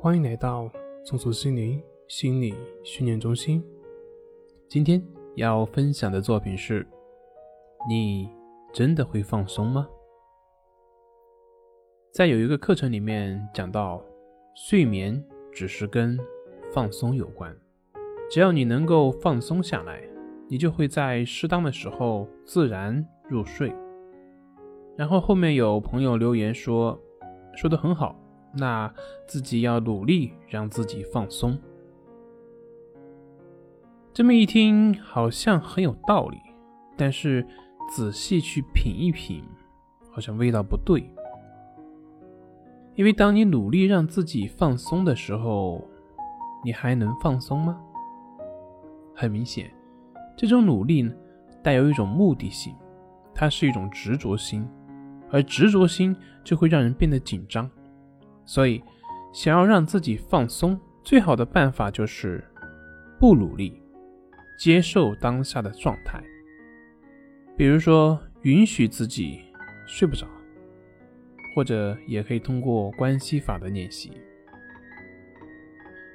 [0.00, 0.70] 欢迎来到
[1.02, 3.60] 松鼠心灵心理训练中心。
[4.68, 5.02] 今天
[5.34, 6.86] 要分享的作品是：
[7.88, 8.30] 你
[8.72, 9.88] 真的会放松吗？
[12.12, 14.00] 在有一个课程里面讲到，
[14.54, 16.16] 睡眠只是跟
[16.72, 17.52] 放松有关，
[18.30, 20.00] 只要你能够放松下来，
[20.48, 23.74] 你就会在适当的时候自然入睡。
[24.96, 26.96] 然后后面有朋友留言说，
[27.56, 28.16] 说的很好。
[28.52, 28.92] 那
[29.26, 31.58] 自己要努力让自己放松。
[34.12, 36.38] 这么一听，好像很有道理，
[36.96, 37.46] 但是
[37.94, 39.44] 仔细去品一品，
[40.10, 41.08] 好像味道不对。
[42.96, 45.88] 因为当你努力让自己放松的时候，
[46.64, 47.80] 你还能放松吗？
[49.14, 49.70] 很明显，
[50.36, 51.12] 这种努力呢，
[51.62, 52.74] 带有一种目的性，
[53.32, 54.68] 它是一种执着心，
[55.30, 57.70] 而执着心就会让人变得紧张。
[58.48, 58.82] 所以，
[59.30, 62.42] 想要让自己放松，最好的办法就是
[63.20, 63.78] 不努力，
[64.58, 66.18] 接受当下的状态。
[67.58, 69.40] 比如说，允许自己
[69.86, 70.26] 睡不着，
[71.54, 74.12] 或者也可以通过关系法的练习。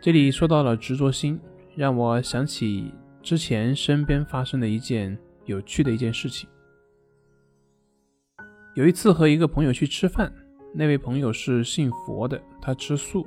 [0.00, 1.36] 这里说到了执着心，
[1.74, 6.48] 让我想起之前身边发生的一件有趣的一件事情。
[8.74, 10.32] 有一次和一个朋友去吃饭。
[10.72, 13.26] 那位朋友是信佛的，他吃素。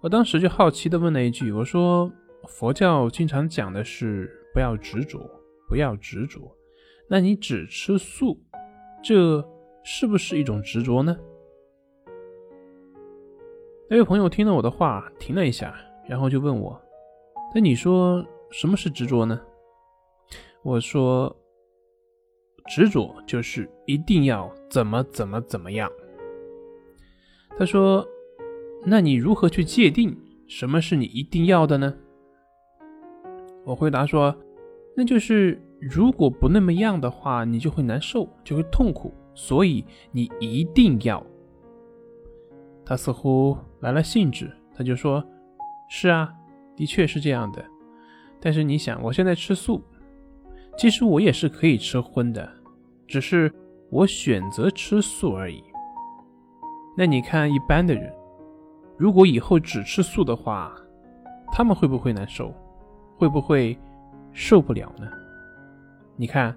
[0.00, 2.10] 我当时就好奇地问了一句：“我说，
[2.48, 5.20] 佛教经常讲的是不要执着，
[5.68, 6.40] 不要执着。
[7.08, 8.36] 那你只吃素，
[9.02, 9.42] 这
[9.84, 11.16] 是不是一种执着呢？”
[13.88, 15.74] 那位朋友听了我的话，停了一下，
[16.08, 16.80] 然后就问我
[17.54, 19.40] ：“那你说什么是执着呢？”
[20.64, 21.34] 我说
[22.68, 25.88] ：“执着就是一定要怎么怎么怎么样。”
[27.58, 28.06] 他说
[28.84, 31.94] ：“那你如何去界定什么是你一定要的呢？”
[33.64, 34.36] 我回答说
[34.94, 41.24] ：“那就是如果不那么样的话，你就会难受，就会痛苦，所以你一定要。”
[42.84, 45.24] 他似乎来了兴致，他就说
[45.88, 46.32] ：“是啊，
[46.76, 47.64] 的确是这样的。
[48.38, 49.82] 但是你想，我现在吃素，
[50.76, 52.48] 其实我也是可以吃荤的，
[53.08, 53.50] 只是
[53.90, 55.64] 我选择吃素而已。”
[56.98, 58.10] 那你看，一般的人，
[58.96, 60.74] 如果以后只吃素的话，
[61.52, 62.54] 他们会不会难受？
[63.18, 63.78] 会不会
[64.32, 65.06] 受不了呢？
[66.16, 66.56] 你看，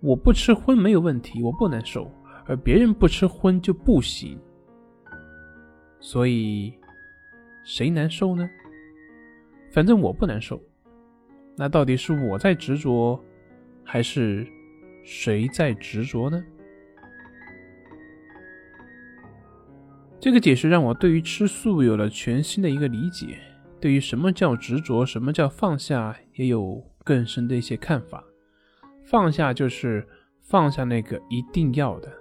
[0.00, 2.08] 我不吃荤没有问题，我不难受，
[2.46, 4.38] 而别人不吃荤就不行。
[5.98, 6.72] 所以，
[7.64, 8.48] 谁难受呢？
[9.72, 10.60] 反正我不难受。
[11.56, 13.20] 那到底是我在执着，
[13.84, 14.46] 还是
[15.02, 16.42] 谁在执着呢？
[20.20, 23.38] 这个解释让我对于吃素有了全新的一个理解，
[23.80, 28.22] 对于什么叫执着，什么叫放下，也有更深的一些看法。
[29.02, 30.06] 放下就是
[30.42, 32.12] 放下那个一定要的，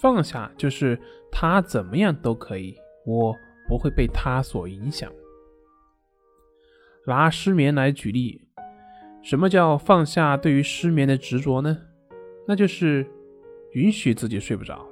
[0.00, 0.98] 放下就是
[1.30, 2.74] 他怎么样都可以，
[3.04, 3.36] 我
[3.68, 5.12] 不会被他所影响。
[7.06, 8.40] 拿失眠来举例，
[9.22, 11.76] 什么叫放下对于失眠的执着呢？
[12.48, 13.06] 那就是
[13.72, 14.88] 允许自己睡不着。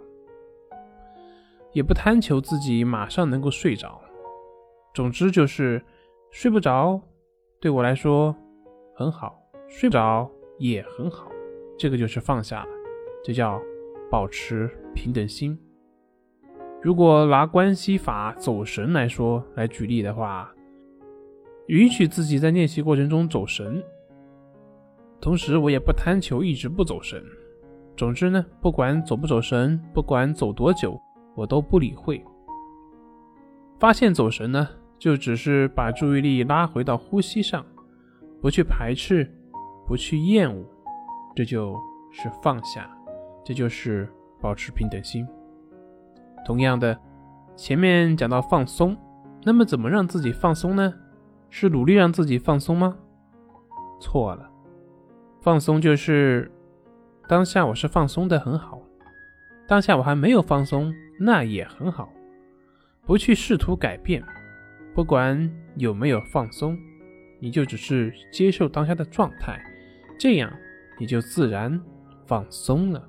[1.72, 4.00] 也不贪求自己马上能够睡着，
[4.94, 5.82] 总之就是
[6.30, 7.00] 睡不着，
[7.60, 8.34] 对我来说
[8.94, 11.30] 很好，睡不着也很好，
[11.78, 12.70] 这个就是放下了，
[13.24, 13.60] 这叫
[14.10, 15.58] 保持平等心。
[16.82, 20.52] 如果拿关系法走神来说来举例的话，
[21.66, 23.80] 允许自己在练习过程中走神，
[25.20, 27.22] 同时我也不贪求一直不走神。
[27.96, 30.98] 总之呢，不管走不走神，不管走多久。
[31.34, 32.24] 我都不理会，
[33.78, 34.68] 发现走神呢，
[34.98, 37.64] 就只是把注意力拉回到呼吸上，
[38.40, 39.30] 不去排斥，
[39.86, 40.64] 不去厌恶，
[41.34, 41.76] 这就
[42.10, 42.90] 是放下，
[43.44, 44.08] 这就是
[44.40, 45.26] 保持平等心。
[46.44, 46.98] 同样的，
[47.56, 48.96] 前面讲到放松，
[49.44, 50.92] 那么怎么让自己放松呢？
[51.48, 52.96] 是努力让自己放松吗？
[54.00, 54.50] 错了，
[55.40, 56.50] 放松就是
[57.28, 58.80] 当下我是放松的很好，
[59.66, 60.92] 当下我还没有放松。
[61.22, 62.10] 那也很好，
[63.04, 64.24] 不去试图改变，
[64.94, 66.78] 不管有没有放松，
[67.38, 69.62] 你就只是接受当下的状态，
[70.18, 70.50] 这样
[70.98, 71.78] 你就自然
[72.26, 73.06] 放松了。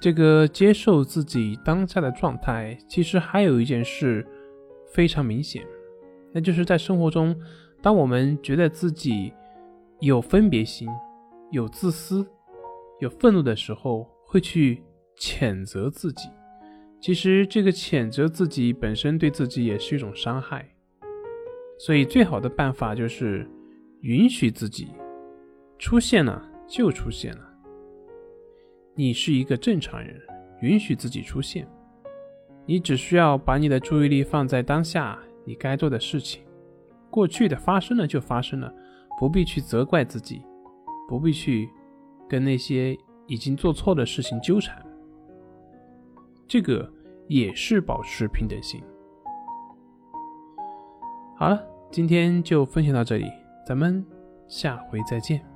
[0.00, 4.26] 这个接受自己当下的状态，其实还有一件事
[4.90, 5.62] 非常明显，
[6.32, 7.38] 那就是在生活中，
[7.82, 9.30] 当我们觉得自己
[10.00, 10.88] 有分别心、
[11.50, 12.26] 有自私、
[13.00, 14.82] 有愤怒的时候，会去。
[15.18, 16.28] 谴责自己，
[17.00, 20.68] 其实这个谴责自己本身对自己也是一种伤害。
[21.78, 23.48] 所以最好的办法就是
[24.02, 24.88] 允许自己
[25.78, 27.50] 出现了就出现了。
[28.94, 30.20] 你是一个正常人，
[30.62, 31.66] 允许自己出现。
[32.64, 36.42] 你只需要把你的注意力放在当下你该做的事情。
[37.10, 38.72] 过去的发生了就发生了，
[39.18, 40.42] 不必去责怪自己，
[41.08, 41.68] 不必去
[42.28, 42.96] 跟那些
[43.26, 44.83] 已经做错的事情纠缠。
[46.46, 46.90] 这个
[47.28, 48.82] 也是保持平等心。
[51.36, 51.60] 好了，
[51.90, 53.30] 今天就分享到这里，
[53.66, 54.04] 咱们
[54.46, 55.53] 下回再见。